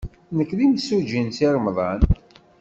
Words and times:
Nekk 0.37 0.51
d 0.57 0.59
imsujji 0.65 1.21
n 1.21 1.29
Si 1.37 1.47
Remḍan. 1.55 2.01